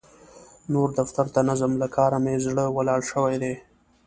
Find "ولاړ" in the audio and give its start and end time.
2.75-2.99